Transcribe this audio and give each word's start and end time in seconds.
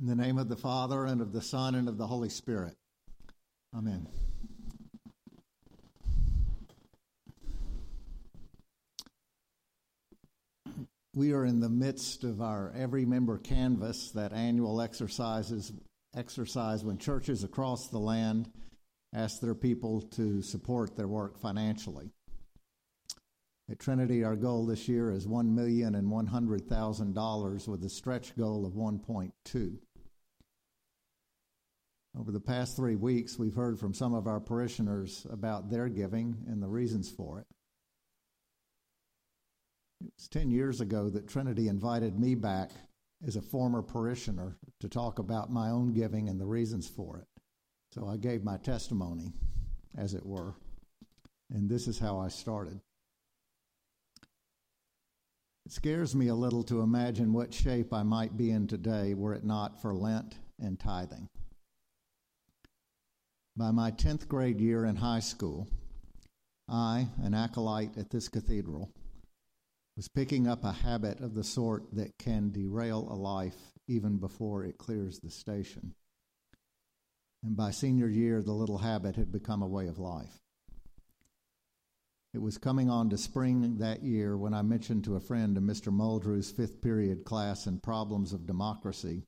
In 0.00 0.06
the 0.06 0.14
name 0.14 0.38
of 0.38 0.48
the 0.48 0.56
Father, 0.56 1.06
and 1.06 1.20
of 1.20 1.32
the 1.32 1.42
Son, 1.42 1.74
and 1.74 1.88
of 1.88 1.98
the 1.98 2.06
Holy 2.06 2.28
Spirit. 2.28 2.76
Amen. 3.76 4.06
We 11.16 11.32
are 11.32 11.44
in 11.44 11.58
the 11.58 11.68
midst 11.68 12.22
of 12.22 12.40
our 12.40 12.72
every 12.76 13.04
member 13.06 13.38
canvass, 13.38 14.12
that 14.12 14.32
annual 14.32 14.80
exercises 14.80 15.72
exercise 16.14 16.84
when 16.84 16.98
churches 16.98 17.42
across 17.42 17.88
the 17.88 17.98
land 17.98 18.48
ask 19.12 19.40
their 19.40 19.56
people 19.56 20.02
to 20.02 20.42
support 20.42 20.94
their 20.94 21.08
work 21.08 21.40
financially. 21.40 22.12
At 23.68 23.80
Trinity, 23.80 24.22
our 24.22 24.36
goal 24.36 24.64
this 24.64 24.88
year 24.88 25.10
is 25.10 25.26
one 25.26 25.56
million 25.56 25.96
and 25.96 26.08
one 26.08 26.28
hundred 26.28 26.68
thousand 26.68 27.14
dollars, 27.14 27.66
with 27.66 27.82
a 27.82 27.90
stretch 27.90 28.36
goal 28.36 28.64
of 28.64 28.76
one 28.76 29.00
point 29.00 29.34
two. 29.44 29.80
Over 32.16 32.32
the 32.32 32.40
past 32.40 32.76
three 32.76 32.96
weeks, 32.96 33.38
we've 33.38 33.54
heard 33.54 33.78
from 33.78 33.94
some 33.94 34.14
of 34.14 34.26
our 34.26 34.40
parishioners 34.40 35.26
about 35.30 35.70
their 35.70 35.88
giving 35.88 36.36
and 36.48 36.62
the 36.62 36.68
reasons 36.68 37.10
for 37.10 37.40
it. 37.40 37.46
It 40.00 40.12
was 40.16 40.28
10 40.28 40.50
years 40.50 40.80
ago 40.80 41.10
that 41.10 41.28
Trinity 41.28 41.68
invited 41.68 42.18
me 42.18 42.34
back 42.34 42.70
as 43.26 43.36
a 43.36 43.42
former 43.42 43.82
parishioner 43.82 44.56
to 44.80 44.88
talk 44.88 45.18
about 45.18 45.50
my 45.50 45.70
own 45.70 45.92
giving 45.92 46.28
and 46.28 46.40
the 46.40 46.46
reasons 46.46 46.88
for 46.88 47.18
it. 47.18 47.26
So 47.92 48.06
I 48.06 48.16
gave 48.16 48.44
my 48.44 48.58
testimony, 48.58 49.32
as 49.96 50.14
it 50.14 50.24
were, 50.24 50.54
and 51.50 51.68
this 51.68 51.88
is 51.88 51.98
how 51.98 52.18
I 52.18 52.28
started. 52.28 52.80
It 55.66 55.72
scares 55.72 56.14
me 56.14 56.28
a 56.28 56.34
little 56.34 56.62
to 56.64 56.80
imagine 56.80 57.32
what 57.32 57.52
shape 57.52 57.92
I 57.92 58.02
might 58.02 58.36
be 58.36 58.50
in 58.50 58.66
today 58.66 59.14
were 59.14 59.34
it 59.34 59.44
not 59.44 59.82
for 59.82 59.94
Lent 59.94 60.36
and 60.60 60.78
tithing. 60.78 61.28
By 63.58 63.72
my 63.72 63.90
10th 63.90 64.28
grade 64.28 64.60
year 64.60 64.84
in 64.84 64.94
high 64.94 65.18
school, 65.18 65.66
I, 66.68 67.08
an 67.20 67.34
acolyte 67.34 67.98
at 67.98 68.08
this 68.08 68.28
cathedral, 68.28 68.92
was 69.96 70.06
picking 70.06 70.46
up 70.46 70.62
a 70.62 70.70
habit 70.70 71.20
of 71.20 71.34
the 71.34 71.42
sort 71.42 71.92
that 71.94 72.16
can 72.18 72.52
derail 72.52 73.08
a 73.10 73.16
life 73.16 73.56
even 73.88 74.18
before 74.18 74.62
it 74.62 74.78
clears 74.78 75.18
the 75.18 75.30
station. 75.32 75.96
And 77.42 77.56
by 77.56 77.72
senior 77.72 78.06
year, 78.06 78.42
the 78.42 78.52
little 78.52 78.78
habit 78.78 79.16
had 79.16 79.32
become 79.32 79.62
a 79.62 79.66
way 79.66 79.88
of 79.88 79.98
life. 79.98 80.38
It 82.32 82.40
was 82.40 82.58
coming 82.58 82.88
on 82.88 83.10
to 83.10 83.18
spring 83.18 83.78
that 83.78 84.04
year 84.04 84.36
when 84.36 84.54
I 84.54 84.62
mentioned 84.62 85.02
to 85.06 85.16
a 85.16 85.20
friend 85.20 85.56
in 85.56 85.64
Mr. 85.64 85.92
Muldrew's 85.92 86.52
fifth 86.52 86.80
period 86.80 87.24
class 87.24 87.66
in 87.66 87.80
Problems 87.80 88.32
of 88.32 88.46
Democracy 88.46 89.24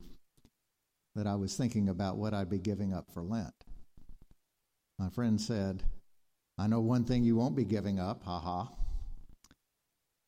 that 1.17 1.27
I 1.27 1.34
was 1.34 1.56
thinking 1.56 1.89
about 1.89 2.17
what 2.17 2.33
I'd 2.33 2.48
be 2.48 2.61
giving 2.61 2.95
up 2.95 3.11
for 3.12 3.25
Lent. 3.25 3.64
My 5.01 5.09
friend 5.09 5.41
said, 5.41 5.83
I 6.59 6.67
know 6.67 6.81
one 6.81 7.05
thing 7.05 7.25
you 7.25 7.34
won't 7.34 7.56
be 7.56 7.65
giving 7.65 7.98
up, 7.98 8.23
ha 8.23 8.39
ha. 8.39 8.70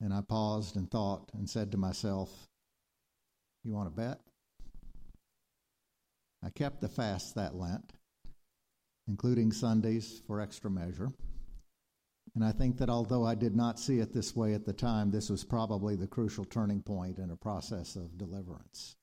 And 0.00 0.14
I 0.14 0.22
paused 0.22 0.76
and 0.76 0.90
thought 0.90 1.28
and 1.34 1.48
said 1.48 1.72
to 1.72 1.76
myself, 1.76 2.30
You 3.64 3.74
want 3.74 3.94
to 3.94 3.94
bet? 3.94 4.18
I 6.42 6.48
kept 6.48 6.80
the 6.80 6.88
fast 6.88 7.34
that 7.34 7.54
Lent, 7.54 7.92
including 9.06 9.52
Sundays 9.52 10.22
for 10.26 10.40
extra 10.40 10.70
measure. 10.70 11.10
And 12.34 12.42
I 12.42 12.52
think 12.52 12.78
that 12.78 12.88
although 12.88 13.26
I 13.26 13.34
did 13.34 13.54
not 13.54 13.78
see 13.78 13.98
it 13.98 14.14
this 14.14 14.34
way 14.34 14.54
at 14.54 14.64
the 14.64 14.72
time, 14.72 15.10
this 15.10 15.28
was 15.28 15.44
probably 15.44 15.96
the 15.96 16.06
crucial 16.06 16.46
turning 16.46 16.80
point 16.80 17.18
in 17.18 17.30
a 17.30 17.36
process 17.36 17.94
of 17.94 18.16
deliverance. 18.16 18.96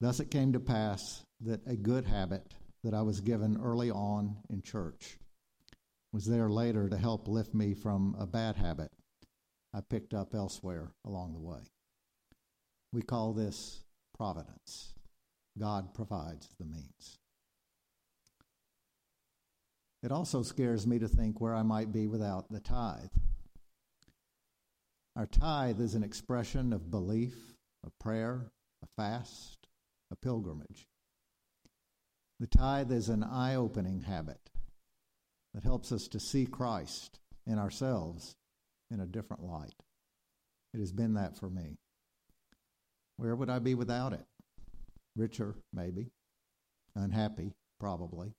Thus 0.00 0.18
it 0.18 0.32
came 0.32 0.52
to 0.54 0.60
pass 0.60 1.22
that 1.42 1.60
a 1.68 1.76
good 1.76 2.06
habit 2.06 2.52
that 2.84 2.94
I 2.94 3.02
was 3.02 3.20
given 3.20 3.60
early 3.62 3.90
on 3.90 4.36
in 4.48 4.62
church 4.62 5.18
was 6.12 6.26
there 6.26 6.50
later 6.50 6.88
to 6.88 6.96
help 6.96 7.28
lift 7.28 7.54
me 7.54 7.74
from 7.74 8.16
a 8.18 8.26
bad 8.26 8.56
habit 8.56 8.90
I 9.72 9.80
picked 9.80 10.14
up 10.14 10.34
elsewhere 10.34 10.92
along 11.04 11.34
the 11.34 11.40
way. 11.40 11.60
We 12.92 13.02
call 13.02 13.32
this 13.32 13.84
providence. 14.16 14.94
God 15.58 15.94
provides 15.94 16.48
the 16.58 16.66
means. 16.66 17.18
It 20.02 20.10
also 20.10 20.42
scares 20.42 20.86
me 20.86 20.98
to 20.98 21.08
think 21.08 21.40
where 21.40 21.54
I 21.54 21.62
might 21.62 21.92
be 21.92 22.06
without 22.06 22.50
the 22.50 22.60
tithe. 22.60 23.10
Our 25.14 25.26
tithe 25.26 25.80
is 25.80 25.94
an 25.94 26.02
expression 26.02 26.72
of 26.72 26.90
belief, 26.90 27.34
a 27.84 27.90
prayer, 28.02 28.50
a 28.82 28.86
fast, 28.96 29.68
a 30.10 30.16
pilgrimage. 30.16 30.89
The 32.40 32.46
tithe 32.46 32.90
is 32.90 33.10
an 33.10 33.22
eye 33.22 33.54
opening 33.54 34.00
habit 34.00 34.48
that 35.52 35.62
helps 35.62 35.92
us 35.92 36.08
to 36.08 36.18
see 36.18 36.46
Christ 36.46 37.20
in 37.46 37.58
ourselves 37.58 38.34
in 38.90 38.98
a 38.98 39.06
different 39.06 39.44
light. 39.44 39.74
It 40.72 40.80
has 40.80 40.90
been 40.90 41.12
that 41.14 41.36
for 41.36 41.50
me. 41.50 41.76
Where 43.18 43.36
would 43.36 43.50
I 43.50 43.58
be 43.58 43.74
without 43.74 44.14
it? 44.14 44.24
Richer, 45.14 45.56
maybe. 45.70 46.12
Unhappy, 46.94 47.52
probably. 47.78 48.32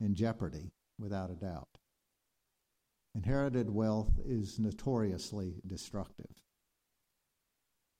In 0.00 0.14
jeopardy, 0.14 0.72
without 0.98 1.30
a 1.30 1.34
doubt. 1.34 1.76
Inherited 3.14 3.68
wealth 3.68 4.18
is 4.24 4.58
notoriously 4.58 5.60
destructive. 5.66 6.40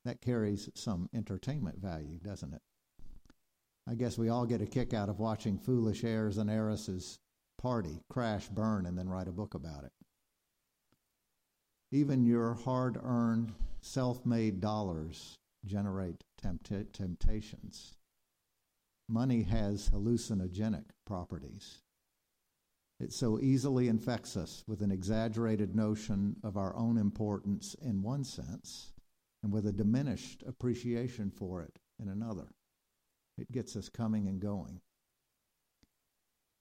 That 0.06 0.22
carries 0.22 0.70
some 0.74 1.10
entertainment 1.12 1.78
value, 1.78 2.18
doesn't 2.18 2.54
it? 2.54 2.62
I 3.88 3.94
guess 3.94 4.18
we 4.18 4.28
all 4.28 4.46
get 4.46 4.62
a 4.62 4.66
kick 4.66 4.94
out 4.94 5.08
of 5.08 5.18
watching 5.18 5.58
foolish 5.58 6.04
heirs 6.04 6.38
and 6.38 6.50
heiresses 6.50 7.18
party, 7.58 8.00
crash, 8.08 8.48
burn, 8.48 8.86
and 8.86 8.96
then 8.96 9.08
write 9.08 9.28
a 9.28 9.32
book 9.32 9.54
about 9.54 9.84
it. 9.84 9.92
Even 11.92 12.24
your 12.24 12.54
hard 12.54 12.98
earned, 13.02 13.52
self 13.80 14.24
made 14.24 14.60
dollars 14.60 15.36
generate 15.64 16.24
tempt- 16.40 16.92
temptations. 16.92 17.96
Money 19.08 19.42
has 19.42 19.90
hallucinogenic 19.90 20.84
properties. 21.04 21.82
It 23.00 23.12
so 23.12 23.40
easily 23.40 23.88
infects 23.88 24.36
us 24.36 24.62
with 24.66 24.82
an 24.82 24.92
exaggerated 24.92 25.74
notion 25.74 26.36
of 26.44 26.56
our 26.56 26.76
own 26.76 26.96
importance 26.96 27.74
in 27.74 28.02
one 28.02 28.24
sense 28.24 28.92
and 29.42 29.52
with 29.52 29.66
a 29.66 29.72
diminished 29.72 30.44
appreciation 30.46 31.30
for 31.30 31.62
it 31.62 31.78
in 31.98 32.08
another. 32.08 32.52
It 33.40 33.50
gets 33.50 33.74
us 33.74 33.88
coming 33.88 34.28
and 34.28 34.38
going. 34.38 34.80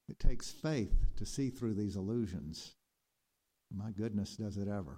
It 0.08 0.18
takes 0.18 0.50
faith 0.50 0.96
to 1.18 1.26
see 1.26 1.50
through 1.50 1.76
these 1.76 1.96
illusions. 1.96 2.76
My 3.76 3.92
goodness, 3.92 4.36
does 4.36 4.58
it 4.58 4.68
ever. 4.68 4.98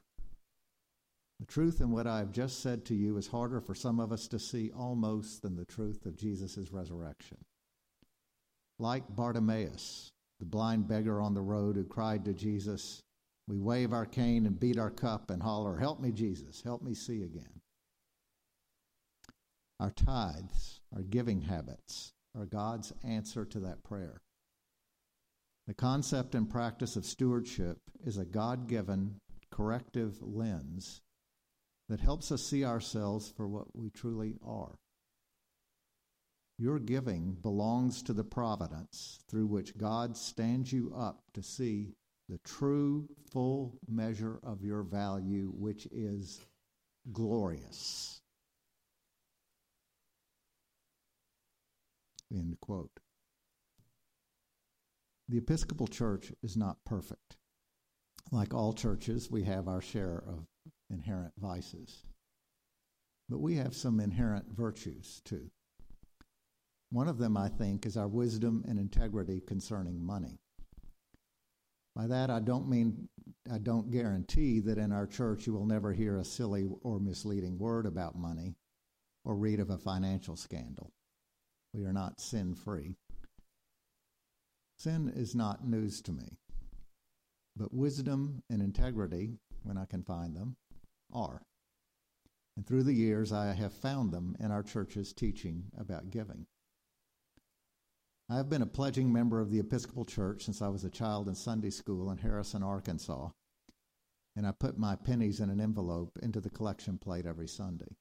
The 1.39 1.47
truth 1.47 1.81
in 1.81 1.89
what 1.89 2.05
I 2.05 2.19
have 2.19 2.31
just 2.31 2.61
said 2.61 2.85
to 2.85 2.95
you 2.95 3.17
is 3.17 3.27
harder 3.27 3.59
for 3.59 3.73
some 3.73 3.99
of 3.99 4.11
us 4.11 4.27
to 4.27 4.37
see 4.37 4.71
almost 4.71 5.41
than 5.41 5.55
the 5.55 5.65
truth 5.65 6.05
of 6.05 6.15
Jesus' 6.15 6.71
resurrection. 6.71 7.37
Like 8.77 9.15
Bartimaeus, 9.15 10.11
the 10.39 10.45
blind 10.45 10.87
beggar 10.87 11.19
on 11.19 11.33
the 11.33 11.41
road 11.41 11.75
who 11.75 11.83
cried 11.83 12.23
to 12.25 12.33
Jesus, 12.33 13.01
we 13.47 13.57
wave 13.57 13.91
our 13.91 14.05
cane 14.05 14.45
and 14.45 14.59
beat 14.59 14.77
our 14.77 14.91
cup 14.91 15.31
and 15.31 15.41
holler, 15.41 15.77
Help 15.77 15.99
me, 15.99 16.11
Jesus, 16.11 16.61
help 16.61 16.83
me 16.83 16.93
see 16.93 17.23
again. 17.23 17.61
Our 19.81 19.89
tithes, 19.89 20.79
our 20.95 21.01
giving 21.01 21.41
habits, 21.41 22.13
are 22.35 22.45
God's 22.45 22.93
answer 23.03 23.45
to 23.45 23.59
that 23.61 23.83
prayer. 23.83 24.21
The 25.65 25.73
concept 25.73 26.35
and 26.35 26.47
practice 26.47 26.95
of 26.95 27.03
stewardship 27.03 27.79
is 28.05 28.19
a 28.19 28.25
God 28.25 28.67
given 28.67 29.19
corrective 29.49 30.21
lens 30.21 31.01
that 31.89 31.99
helps 31.99 32.31
us 32.31 32.43
see 32.43 32.63
ourselves 32.63 33.33
for 33.35 33.47
what 33.47 33.75
we 33.75 33.89
truly 33.89 34.35
are. 34.45 34.75
Your 36.59 36.77
giving 36.77 37.33
belongs 37.41 38.03
to 38.03 38.13
the 38.13 38.23
providence 38.23 39.17
through 39.27 39.47
which 39.47 39.79
God 39.79 40.15
stands 40.15 40.71
you 40.71 40.93
up 40.95 41.23
to 41.33 41.41
see 41.41 41.95
the 42.29 42.37
true, 42.45 43.09
full 43.31 43.79
measure 43.89 44.39
of 44.43 44.63
your 44.63 44.83
value, 44.83 45.51
which 45.55 45.87
is 45.87 46.39
glorious. 47.11 48.20
End 52.31 52.57
quote. 52.61 52.99
The 55.27 55.37
Episcopal 55.37 55.87
Church 55.87 56.31
is 56.43 56.57
not 56.57 56.83
perfect. 56.85 57.37
Like 58.31 58.53
all 58.53 58.73
churches, 58.73 59.29
we 59.31 59.43
have 59.43 59.67
our 59.67 59.81
share 59.81 60.23
of 60.27 60.47
inherent 60.89 61.33
vices. 61.37 62.05
But 63.29 63.39
we 63.39 63.55
have 63.55 63.75
some 63.75 63.99
inherent 63.99 64.45
virtues 64.51 65.21
too. 65.25 65.51
One 66.91 67.07
of 67.07 67.17
them, 67.17 67.37
I 67.37 67.49
think, 67.49 67.85
is 67.85 67.97
our 67.97 68.07
wisdom 68.07 68.63
and 68.67 68.77
integrity 68.79 69.41
concerning 69.41 70.05
money. 70.05 70.39
By 71.95 72.07
that, 72.07 72.29
I 72.29 72.39
don't 72.39 72.69
mean, 72.69 73.09
I 73.51 73.57
don't 73.57 73.91
guarantee 73.91 74.59
that 74.61 74.77
in 74.77 74.91
our 74.91 75.07
church 75.07 75.47
you 75.47 75.53
will 75.53 75.65
never 75.65 75.93
hear 75.93 76.17
a 76.17 76.25
silly 76.25 76.67
or 76.83 76.99
misleading 76.99 77.57
word 77.57 77.85
about 77.85 78.17
money. 78.17 78.55
or 79.23 79.35
read 79.35 79.59
of 79.59 79.69
a 79.69 79.77
financial 79.77 80.35
scandal. 80.35 80.91
We 81.73 81.85
are 81.85 81.93
not 81.93 82.19
sin 82.19 82.55
free. 82.55 82.95
Sin 84.77 85.11
is 85.15 85.35
not 85.35 85.67
news 85.67 86.01
to 86.01 86.11
me, 86.11 86.37
but 87.55 87.73
wisdom 87.73 88.43
and 88.49 88.61
integrity, 88.61 89.37
when 89.63 89.77
I 89.77 89.85
can 89.85 90.03
find 90.03 90.35
them, 90.35 90.55
are. 91.13 91.43
And 92.57 92.65
through 92.65 92.83
the 92.83 92.93
years, 92.93 93.31
I 93.31 93.53
have 93.53 93.73
found 93.73 94.11
them 94.11 94.35
in 94.39 94.51
our 94.51 94.63
church's 94.63 95.13
teaching 95.13 95.65
about 95.77 96.09
giving. 96.09 96.47
I 98.29 98.37
have 98.37 98.49
been 98.49 98.61
a 98.61 98.67
pledging 98.67 99.11
member 99.11 99.39
of 99.39 99.51
the 99.51 99.59
Episcopal 99.59 100.05
Church 100.05 100.45
since 100.45 100.61
I 100.61 100.67
was 100.67 100.83
a 100.83 100.89
child 100.89 101.27
in 101.27 101.35
Sunday 101.35 101.69
school 101.69 102.11
in 102.11 102.17
Harrison, 102.17 102.63
Arkansas, 102.63 103.29
and 104.35 104.47
I 104.47 104.51
put 104.51 104.77
my 104.77 104.95
pennies 104.95 105.39
in 105.39 105.49
an 105.49 105.59
envelope 105.59 106.17
into 106.21 106.39
the 106.39 106.49
collection 106.49 106.97
plate 106.97 107.25
every 107.25 107.47
Sunday. 107.47 107.97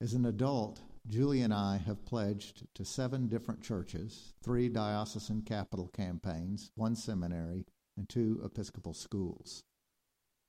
As 0.00 0.14
an 0.14 0.24
adult, 0.24 0.80
Julie 1.08 1.40
and 1.40 1.54
I 1.54 1.78
have 1.78 2.04
pledged 2.04 2.66
to 2.74 2.84
seven 2.84 3.28
different 3.28 3.62
churches, 3.62 4.34
three 4.42 4.68
diocesan 4.68 5.40
capital 5.40 5.88
campaigns, 5.88 6.70
one 6.74 6.94
seminary, 6.94 7.64
and 7.96 8.06
two 8.06 8.42
Episcopal 8.44 8.92
schools. 8.92 9.62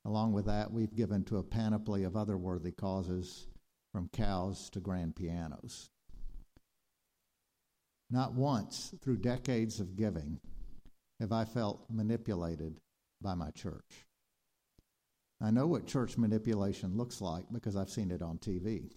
Along 0.04 0.32
with 0.34 0.44
that, 0.46 0.70
we've 0.70 0.94
given 0.94 1.24
to 1.24 1.38
a 1.38 1.42
panoply 1.42 2.04
of 2.04 2.14
other 2.14 2.36
worthy 2.36 2.72
causes, 2.72 3.46
from 3.90 4.10
cows 4.12 4.68
to 4.70 4.80
grand 4.80 5.16
pianos. 5.16 5.88
Not 8.10 8.34
once 8.34 8.94
through 9.00 9.18
decades 9.18 9.80
of 9.80 9.96
giving 9.96 10.40
have 11.20 11.32
I 11.32 11.44
felt 11.44 11.86
manipulated 11.88 12.80
by 13.22 13.34
my 13.34 13.50
church. 13.50 14.06
I 15.40 15.50
know 15.50 15.66
what 15.66 15.86
church 15.86 16.18
manipulation 16.18 16.98
looks 16.98 17.22
like 17.22 17.46
because 17.50 17.76
I've 17.76 17.90
seen 17.90 18.10
it 18.10 18.20
on 18.20 18.38
TV. 18.38 18.90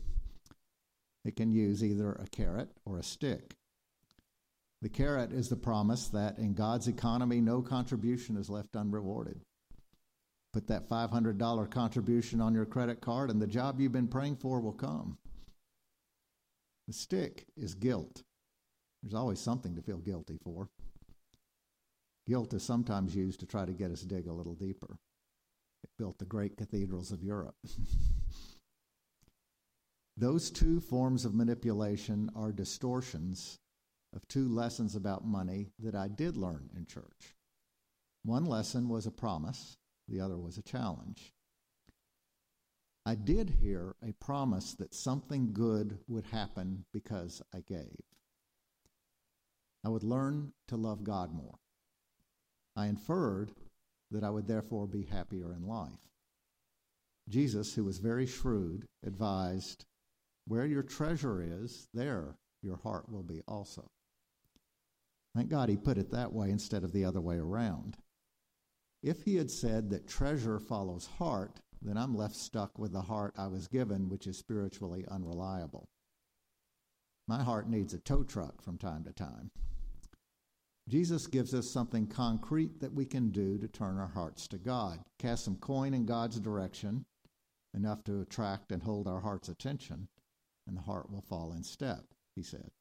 It 1.25 1.35
can 1.35 1.51
use 1.51 1.83
either 1.83 2.13
a 2.13 2.27
carrot 2.27 2.69
or 2.85 2.97
a 2.97 3.03
stick. 3.03 3.55
The 4.81 4.89
carrot 4.89 5.31
is 5.31 5.47
the 5.47 5.55
promise 5.55 6.09
that 6.09 6.37
in 6.37 6.53
God's 6.53 6.89
economy, 6.89 7.39
no 7.39 7.61
contribution 7.61 8.35
is 8.35 8.49
left 8.49 8.75
unrewarded. 8.75 9.39
Put 10.51 10.67
that 10.67 10.89
$500 10.89 11.71
contribution 11.71 12.41
on 12.41 12.53
your 12.53 12.65
credit 12.65 12.99
card, 12.99 13.29
and 13.29 13.41
the 13.41 13.47
job 13.47 13.79
you've 13.79 13.93
been 13.93 14.09
praying 14.09 14.35
for 14.35 14.59
will 14.59 14.73
come. 14.73 15.17
The 16.87 16.93
stick 16.93 17.45
is 17.55 17.75
guilt. 17.75 18.23
There's 19.01 19.13
always 19.13 19.39
something 19.39 19.75
to 19.75 19.81
feel 19.81 19.97
guilty 19.97 20.37
for. 20.43 20.69
Guilt 22.27 22.53
is 22.53 22.63
sometimes 22.63 23.15
used 23.15 23.39
to 23.39 23.45
try 23.45 23.65
to 23.65 23.71
get 23.71 23.91
us 23.91 24.01
dig 24.01 24.27
a 24.27 24.33
little 24.33 24.55
deeper. 24.55 24.97
It 25.83 25.89
built 25.97 26.19
the 26.19 26.25
great 26.25 26.57
cathedrals 26.57 27.11
of 27.11 27.23
Europe. 27.23 27.55
Those 30.15 30.51
two 30.51 30.79
forms 30.79 31.25
of 31.25 31.33
manipulation 31.33 32.29
are 32.35 32.51
distortions 32.51 33.59
of 34.15 34.27
two 34.27 34.47
lessons 34.47 34.95
about 34.95 35.25
money 35.25 35.71
that 35.79 35.95
I 35.95 36.07
did 36.07 36.37
learn 36.37 36.69
in 36.75 36.85
church. 36.85 37.35
One 38.23 38.45
lesson 38.45 38.89
was 38.89 39.07
a 39.07 39.11
promise, 39.11 39.77
the 40.07 40.19
other 40.19 40.37
was 40.37 40.57
a 40.57 40.61
challenge. 40.61 41.33
I 43.05 43.15
did 43.15 43.49
hear 43.61 43.95
a 44.01 44.13
promise 44.13 44.75
that 44.75 44.93
something 44.93 45.51
good 45.51 45.97
would 46.07 46.25
happen 46.25 46.85
because 46.93 47.41
I 47.53 47.59
gave. 47.61 47.99
I 49.83 49.89
would 49.89 50.03
learn 50.03 50.53
to 50.67 50.77
love 50.77 51.03
God 51.03 51.33
more. 51.33 51.59
I 52.75 52.85
inferred 52.85 53.51
that 54.11 54.23
I 54.23 54.29
would 54.29 54.47
therefore 54.47 54.87
be 54.87 55.03
happier 55.03 55.53
in 55.53 55.67
life. 55.67 56.07
Jesus, 57.27 57.73
who 57.73 57.83
was 57.83 57.97
very 57.97 58.25
shrewd, 58.25 58.85
advised 59.05 59.85
where 60.45 60.65
your 60.65 60.83
treasure 60.83 61.41
is, 61.41 61.87
there 61.93 62.35
your 62.61 62.77
heart 62.77 63.09
will 63.09 63.23
be 63.23 63.41
also. 63.47 63.89
Thank 65.35 65.49
God 65.49 65.69
he 65.69 65.77
put 65.77 65.97
it 65.97 66.11
that 66.11 66.31
way 66.31 66.49
instead 66.49 66.83
of 66.83 66.91
the 66.91 67.05
other 67.05 67.21
way 67.21 67.37
around. 67.37 67.97
If 69.01 69.23
he 69.23 69.35
had 69.35 69.51
said 69.51 69.89
that 69.89 70.07
treasure 70.07 70.59
follows 70.59 71.07
heart, 71.17 71.59
then 71.81 71.97
I'm 71.97 72.15
left 72.15 72.35
stuck 72.35 72.77
with 72.79 72.93
the 72.93 73.01
heart 73.01 73.33
I 73.37 73.47
was 73.47 73.67
given, 73.67 74.09
which 74.09 74.27
is 74.27 74.37
spiritually 74.37 75.05
unreliable. 75.09 75.89
My 77.27 77.43
heart 77.43 77.69
needs 77.69 77.93
a 77.93 77.99
tow 77.99 78.23
truck 78.23 78.61
from 78.61 78.77
time 78.77 79.03
to 79.05 79.13
time. 79.13 79.51
Jesus 80.89 81.27
gives 81.27 81.53
us 81.53 81.69
something 81.69 82.07
concrete 82.07 82.79
that 82.81 82.93
we 82.93 83.05
can 83.05 83.29
do 83.29 83.57
to 83.57 83.67
turn 83.67 83.97
our 83.97 84.07
hearts 84.07 84.47
to 84.49 84.57
God. 84.57 84.99
Cast 85.19 85.45
some 85.45 85.55
coin 85.55 85.93
in 85.93 86.05
God's 86.05 86.39
direction, 86.39 87.05
enough 87.73 88.03
to 88.03 88.21
attract 88.21 88.71
and 88.71 88.83
hold 88.83 89.07
our 89.07 89.21
heart's 89.21 89.47
attention, 89.47 90.07
and 90.67 90.77
the 90.77 90.81
heart 90.81 91.09
will 91.11 91.21
fall 91.21 91.53
in 91.53 91.63
step, 91.63 92.05
he 92.35 92.43
said. 92.43 92.71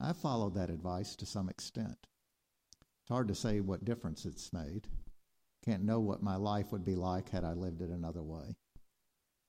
I 0.00 0.12
followed 0.12 0.54
that 0.54 0.70
advice 0.70 1.14
to 1.16 1.26
some 1.26 1.48
extent. 1.48 2.06
It's 3.02 3.10
hard 3.10 3.28
to 3.28 3.34
say 3.34 3.60
what 3.60 3.84
difference 3.84 4.24
it's 4.24 4.52
made. 4.52 4.88
Can't 5.64 5.84
know 5.84 6.00
what 6.00 6.22
my 6.22 6.36
life 6.36 6.72
would 6.72 6.84
be 6.84 6.94
like 6.94 7.30
had 7.30 7.44
I 7.44 7.52
lived 7.52 7.82
it 7.82 7.90
another 7.90 8.22
way, 8.22 8.56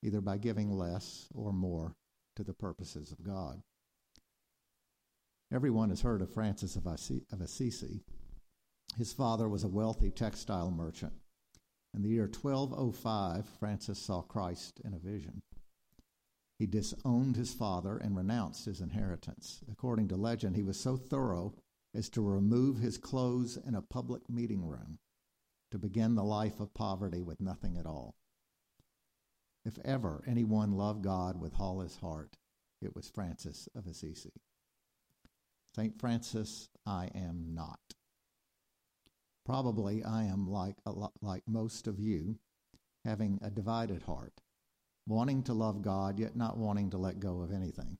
either 0.04 0.20
by 0.20 0.38
giving 0.38 0.72
less 0.72 1.28
or 1.34 1.54
more 1.54 1.96
to 2.36 2.44
the 2.44 2.54
purposes 2.54 3.12
of 3.12 3.24
God. 3.24 3.62
Everyone 5.54 5.90
has 5.90 6.02
heard 6.02 6.22
of 6.22 6.34
Francis 6.34 6.76
of 6.76 6.86
Assisi. 6.86 8.02
His 8.98 9.14
father 9.14 9.48
was 9.48 9.64
a 9.64 9.70
wealthy 9.70 10.12
textile 10.12 10.72
merchant. 10.72 11.14
In 11.94 12.02
the 12.02 12.10
year 12.10 12.30
1205, 12.30 13.46
Francis 13.60 14.00
saw 14.00 14.22
Christ 14.22 14.82
in 14.84 14.94
a 14.94 15.00
vision. 15.00 15.42
He 16.62 16.68
disowned 16.68 17.38
his 17.38 17.56
father 17.56 17.98
and 17.98 18.16
renounced 18.16 18.66
his 18.66 18.82
inheritance. 18.82 19.64
According 19.72 20.10
to 20.10 20.16
legend, 20.16 20.56
he 20.56 20.62
was 20.62 20.80
so 20.80 20.96
thorough 20.96 21.56
as 21.92 22.08
to 22.12 22.22
remove 22.22 22.78
his 22.78 23.00
clothes 23.00 23.58
in 23.58 23.74
a 23.74 23.82
public 23.82 24.30
meeting 24.30 24.68
room 24.68 25.00
to 25.72 25.80
begin 25.80 26.14
the 26.14 26.24
life 26.24 26.60
of 26.60 26.76
poverty 26.76 27.24
with 27.24 27.42
nothing 27.42 27.78
at 27.78 27.88
all. 27.88 28.14
If 29.66 29.80
ever 29.84 30.24
anyone 30.28 30.74
loved 30.74 31.04
God 31.04 31.42
with 31.42 31.60
all 31.60 31.80
his 31.80 31.96
heart, 31.96 32.38
it 32.80 32.96
was 32.96 33.10
Francis 33.10 33.68
of 33.74 33.88
Assisi. 33.88 34.34
St. 35.76 36.00
Francis, 36.00 36.70
I 36.86 37.10
am 37.16 37.56
not. 37.56 37.96
Probably 39.48 40.04
I 40.04 40.26
am 40.26 40.48
like, 40.48 40.76
like 41.24 41.48
most 41.48 41.88
of 41.88 42.00
you, 42.00 42.38
having 43.04 43.40
a 43.42 43.50
divided 43.50 44.04
heart, 44.04 44.42
wanting 45.08 45.44
to 45.44 45.54
love 45.54 45.82
God, 45.82 46.20
yet 46.20 46.36
not 46.36 46.58
wanting 46.58 46.90
to 46.92 46.98
let 46.98 47.20
go 47.20 47.42
of 47.42 47.52
anything. 47.52 47.98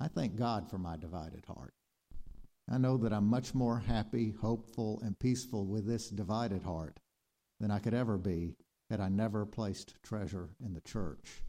I 0.00 0.08
thank 0.08 0.36
God 0.36 0.68
for 0.68 0.78
my 0.78 0.96
divided 0.96 1.44
heart. 1.46 1.74
I 2.70 2.78
know 2.78 2.96
that 2.98 3.12
I'm 3.12 3.26
much 3.26 3.54
more 3.54 3.78
happy, 3.78 4.34
hopeful, 4.40 5.00
and 5.04 5.18
peaceful 5.18 5.66
with 5.66 5.86
this 5.86 6.08
divided 6.08 6.62
heart 6.62 7.00
than 7.60 7.70
I 7.70 7.78
could 7.78 7.94
ever 7.94 8.18
be 8.18 8.56
had 8.90 9.00
I 9.00 9.08
never 9.08 9.46
placed 9.46 9.94
treasure 10.02 10.50
in 10.64 10.74
the 10.74 10.80
church. 10.80 11.42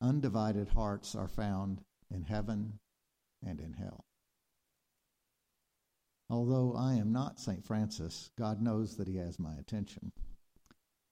Undivided 0.00 0.68
hearts 0.68 1.14
are 1.14 1.28
found 1.28 1.82
in 2.10 2.22
heaven 2.22 2.78
and 3.44 3.60
in 3.60 3.72
hell. 3.74 4.04
Although 6.28 6.74
I 6.74 6.94
am 6.94 7.12
not 7.12 7.38
St. 7.38 7.64
Francis, 7.64 8.30
God 8.38 8.60
knows 8.60 8.96
that 8.96 9.06
He 9.06 9.16
has 9.16 9.38
my 9.38 9.54
attention. 9.54 10.12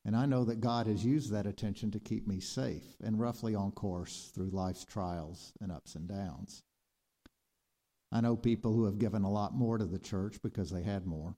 And 0.04 0.16
I 0.16 0.26
know 0.26 0.44
that 0.44 0.60
God 0.60 0.86
has 0.86 1.04
used 1.04 1.30
that 1.30 1.46
attention 1.46 1.90
to 1.90 2.00
keep 2.00 2.26
me 2.26 2.40
safe 2.40 2.96
and 3.02 3.20
roughly 3.20 3.54
on 3.54 3.70
course 3.72 4.30
through 4.34 4.50
life's 4.50 4.84
trials 4.84 5.52
and 5.60 5.70
ups 5.70 5.94
and 5.94 6.08
downs. 6.08 6.62
I 8.10 8.20
know 8.20 8.34
people 8.34 8.72
who 8.72 8.86
have 8.86 8.98
given 8.98 9.22
a 9.22 9.30
lot 9.30 9.54
more 9.54 9.78
to 9.78 9.84
the 9.84 9.98
church 9.98 10.40
because 10.42 10.70
they 10.70 10.82
had 10.82 11.06
more, 11.06 11.36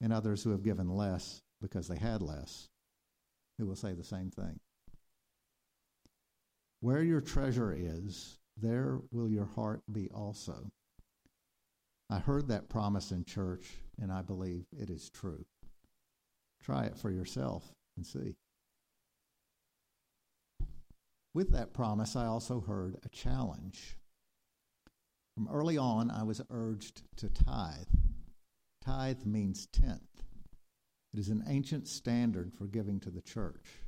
and 0.00 0.12
others 0.12 0.42
who 0.42 0.50
have 0.50 0.64
given 0.64 0.88
less 0.88 1.42
because 1.60 1.86
they 1.86 1.96
had 1.96 2.22
less, 2.22 2.68
who 3.58 3.66
will 3.66 3.76
say 3.76 3.92
the 3.92 4.02
same 4.02 4.30
thing. 4.30 4.58
Where 6.80 7.02
your 7.02 7.20
treasure 7.20 7.72
is, 7.72 8.38
there 8.56 8.98
will 9.12 9.28
your 9.28 9.44
heart 9.44 9.82
be 9.92 10.10
also. 10.10 10.72
I 12.10 12.18
heard 12.18 12.48
that 12.48 12.68
promise 12.68 13.12
in 13.12 13.24
church, 13.24 13.70
and 14.00 14.10
I 14.10 14.22
believe 14.22 14.64
it 14.76 14.90
is 14.90 15.08
true. 15.10 15.44
Try 16.64 16.86
it 16.86 16.98
for 16.98 17.10
yourself 17.10 17.72
and 17.96 18.06
see. 18.06 18.36
With 21.34 21.52
that 21.52 21.72
promise, 21.72 22.14
I 22.14 22.26
also 22.26 22.60
heard 22.60 22.96
a 23.04 23.08
challenge. 23.08 23.96
From 25.34 25.48
early 25.48 25.78
on, 25.78 26.10
I 26.10 26.24
was 26.24 26.42
urged 26.50 27.02
to 27.16 27.30
tithe. 27.30 27.88
Tithe 28.84 29.24
means 29.24 29.66
tenth. 29.66 30.22
It 31.14 31.18
is 31.18 31.28
an 31.28 31.44
ancient 31.46 31.88
standard 31.88 32.52
for 32.52 32.66
giving 32.66 33.00
to 33.00 33.10
the 33.10 33.22
church. 33.22 33.82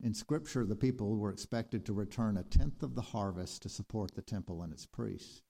In 0.00 0.14
Scripture, 0.14 0.64
the 0.64 0.76
people 0.76 1.16
were 1.16 1.30
expected 1.30 1.86
to 1.86 1.92
return 1.92 2.36
a 2.36 2.42
tenth 2.42 2.82
of 2.82 2.94
the 2.94 3.02
harvest 3.02 3.62
to 3.62 3.68
support 3.68 4.14
the 4.14 4.22
temple 4.22 4.62
and 4.62 4.72
its 4.72 4.84
priests. 4.84 5.42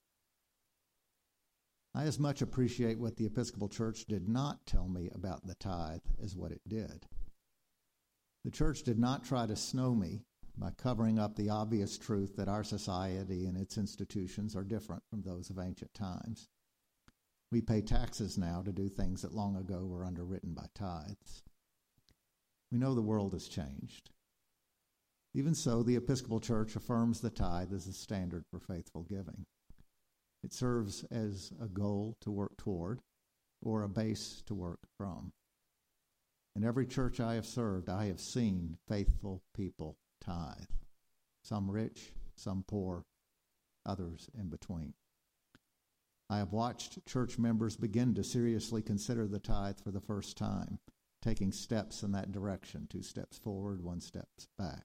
I 1.94 2.04
as 2.04 2.18
much 2.18 2.42
appreciate 2.42 2.98
what 2.98 3.16
the 3.16 3.26
Episcopal 3.26 3.68
Church 3.68 4.06
did 4.06 4.28
not 4.28 4.66
tell 4.66 4.88
me 4.88 5.10
about 5.14 5.46
the 5.46 5.54
tithe 5.54 6.00
as 6.22 6.36
what 6.36 6.52
it 6.52 6.62
did. 6.68 7.06
The 8.44 8.50
church 8.50 8.82
did 8.82 8.98
not 8.98 9.24
try 9.24 9.46
to 9.46 9.54
snow 9.56 9.94
me 9.94 10.24
by 10.58 10.70
covering 10.72 11.18
up 11.18 11.36
the 11.36 11.48
obvious 11.48 11.96
truth 11.96 12.36
that 12.36 12.48
our 12.48 12.64
society 12.64 13.46
and 13.46 13.56
its 13.56 13.78
institutions 13.78 14.56
are 14.56 14.64
different 14.64 15.04
from 15.08 15.22
those 15.22 15.48
of 15.48 15.58
ancient 15.58 15.94
times. 15.94 16.48
We 17.50 17.60
pay 17.60 17.82
taxes 17.82 18.36
now 18.36 18.62
to 18.62 18.72
do 18.72 18.88
things 18.88 19.22
that 19.22 19.34
long 19.34 19.56
ago 19.56 19.86
were 19.86 20.04
underwritten 20.04 20.54
by 20.54 20.66
tithes. 20.74 21.42
We 22.70 22.78
know 22.78 22.94
the 22.94 23.02
world 23.02 23.32
has 23.34 23.48
changed. 23.48 24.10
Even 25.34 25.54
so, 25.54 25.82
the 25.82 25.96
Episcopal 25.96 26.40
Church 26.40 26.76
affirms 26.76 27.20
the 27.20 27.30
tithe 27.30 27.72
as 27.72 27.86
a 27.86 27.92
standard 27.92 28.44
for 28.50 28.58
faithful 28.58 29.02
giving. 29.04 29.46
It 30.42 30.52
serves 30.52 31.04
as 31.04 31.52
a 31.60 31.68
goal 31.68 32.16
to 32.20 32.30
work 32.30 32.56
toward 32.56 33.00
or 33.62 33.82
a 33.82 33.88
base 33.88 34.42
to 34.46 34.54
work 34.54 34.80
from. 34.98 35.32
In 36.62 36.68
every 36.68 36.86
church 36.86 37.18
I 37.18 37.34
have 37.34 37.44
served, 37.44 37.88
I 37.88 38.04
have 38.04 38.20
seen 38.20 38.76
faithful 38.86 39.42
people 39.52 39.96
tithe, 40.20 40.70
some 41.42 41.68
rich, 41.68 42.12
some 42.36 42.62
poor, 42.68 43.04
others 43.84 44.30
in 44.38 44.48
between. 44.48 44.94
I 46.30 46.38
have 46.38 46.52
watched 46.52 47.04
church 47.04 47.36
members 47.36 47.74
begin 47.74 48.14
to 48.14 48.22
seriously 48.22 48.80
consider 48.80 49.26
the 49.26 49.40
tithe 49.40 49.80
for 49.80 49.90
the 49.90 50.00
first 50.00 50.36
time, 50.36 50.78
taking 51.20 51.50
steps 51.50 52.04
in 52.04 52.12
that 52.12 52.30
direction 52.30 52.86
two 52.88 53.02
steps 53.02 53.38
forward, 53.38 53.82
one 53.82 54.00
step 54.00 54.28
back. 54.56 54.84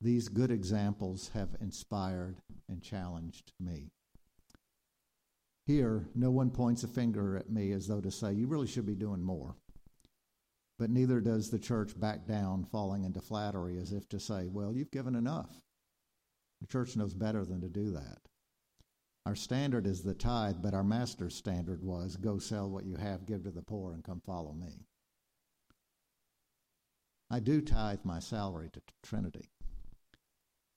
These 0.00 0.28
good 0.28 0.52
examples 0.52 1.30
have 1.34 1.56
inspired 1.60 2.36
and 2.68 2.80
challenged 2.80 3.54
me. 3.58 3.90
Here, 5.66 6.06
no 6.14 6.30
one 6.30 6.52
points 6.52 6.84
a 6.84 6.88
finger 6.88 7.36
at 7.36 7.50
me 7.50 7.72
as 7.72 7.88
though 7.88 8.00
to 8.00 8.12
say, 8.12 8.32
You 8.32 8.46
really 8.46 8.68
should 8.68 8.86
be 8.86 8.94
doing 8.94 9.24
more. 9.24 9.56
But 10.82 10.90
neither 10.90 11.20
does 11.20 11.48
the 11.48 11.60
church 11.60 11.96
back 12.00 12.26
down, 12.26 12.64
falling 12.64 13.04
into 13.04 13.20
flattery 13.20 13.78
as 13.78 13.92
if 13.92 14.08
to 14.08 14.18
say, 14.18 14.48
Well, 14.48 14.74
you've 14.74 14.90
given 14.90 15.14
enough. 15.14 15.62
The 16.60 16.66
church 16.66 16.96
knows 16.96 17.14
better 17.14 17.44
than 17.44 17.60
to 17.60 17.68
do 17.68 17.92
that. 17.92 18.18
Our 19.24 19.36
standard 19.36 19.86
is 19.86 20.02
the 20.02 20.12
tithe, 20.12 20.56
but 20.60 20.74
our 20.74 20.82
master's 20.82 21.36
standard 21.36 21.84
was 21.84 22.16
go 22.16 22.38
sell 22.38 22.68
what 22.68 22.84
you 22.84 22.96
have, 22.96 23.26
give 23.26 23.44
to 23.44 23.52
the 23.52 23.62
poor, 23.62 23.94
and 23.94 24.02
come 24.02 24.20
follow 24.26 24.54
me. 24.54 24.88
I 27.30 27.38
do 27.38 27.60
tithe 27.60 28.00
my 28.02 28.18
salary 28.18 28.68
to 28.72 28.82
Trinity 29.04 29.50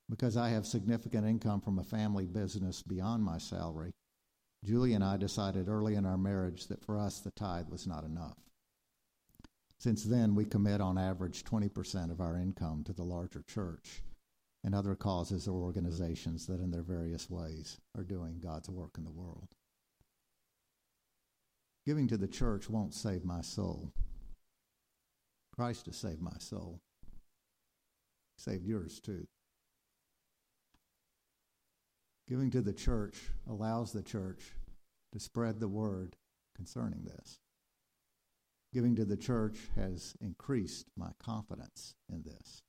because 0.07 0.37
I 0.37 0.49
have 0.49 0.67
significant 0.67 1.25
income 1.25 1.61
from 1.61 1.79
a 1.79 1.83
family 1.83 2.27
business 2.27 2.83
beyond 2.83 3.23
my 3.23 3.39
salary, 3.39 3.91
Julie 4.63 4.93
and 4.93 5.03
I 5.03 5.17
decided 5.17 5.67
early 5.67 5.95
in 5.95 6.05
our 6.05 6.19
marriage 6.19 6.67
that 6.67 6.85
for 6.85 6.95
us 6.95 7.21
the 7.21 7.31
tithe 7.31 7.69
was 7.69 7.87
not 7.87 8.03
enough. 8.03 8.37
Since 9.77 10.03
then, 10.05 10.35
we 10.35 10.45
commit 10.45 10.81
on 10.81 10.97
average 10.97 11.43
20% 11.43 12.11
of 12.11 12.21
our 12.21 12.37
income 12.37 12.83
to 12.85 12.93
the 12.93 13.03
larger 13.03 13.43
church 13.47 14.01
and 14.63 14.73
other 14.73 14.95
causes 14.95 15.47
or 15.47 15.61
organizations 15.61 16.47
that, 16.47 16.59
in 16.59 16.71
their 16.71 16.81
various 16.81 17.29
ways, 17.29 17.77
are 17.95 18.03
doing 18.03 18.39
God's 18.39 18.69
work 18.69 18.97
in 18.97 19.03
the 19.03 19.11
world. 19.11 19.49
Giving 21.85 22.07
to 22.07 22.17
the 22.17 22.27
church 22.27 22.67
won't 22.67 22.95
save 22.95 23.23
my 23.23 23.41
soul. 23.41 23.91
Christ 25.55 25.85
has 25.85 25.97
saved 25.97 26.21
my 26.21 26.37
soul. 26.39 26.81
He 28.35 28.41
saved 28.41 28.65
yours 28.65 28.99
too. 28.99 29.27
Giving 32.27 32.49
to 32.51 32.61
the 32.61 32.73
church 32.73 33.29
allows 33.47 33.91
the 33.91 34.01
church 34.01 34.53
to 35.13 35.19
spread 35.19 35.59
the 35.59 35.67
word 35.67 36.15
concerning 36.55 37.03
this. 37.03 37.39
Giving 38.75 38.97
to 38.97 39.05
the 39.05 39.15
church 39.15 39.69
has 39.77 40.15
increased 40.19 40.87
my 40.97 41.11
confidence 41.17 41.95
in 42.11 42.23
this. 42.23 42.61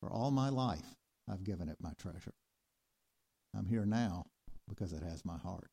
For 0.00 0.10
all 0.10 0.30
my 0.30 0.48
life, 0.48 0.96
I've 1.30 1.44
given 1.44 1.68
it 1.68 1.76
my 1.78 1.92
treasure. 1.98 2.32
I'm 3.54 3.66
here 3.66 3.84
now 3.84 4.24
because 4.66 4.94
it 4.94 5.02
has 5.02 5.26
my 5.26 5.36
heart. 5.36 5.68